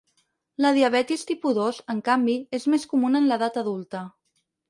La 0.65 0.69
diabetis 0.77 1.25
tipus 1.31 1.53
dos, 1.57 1.81
en 1.95 2.01
canvi, 2.09 2.35
és 2.59 2.67
més 2.75 2.87
comuna 2.95 3.23
en 3.25 3.31
l’edat 3.33 3.63
adulta. 3.65 4.05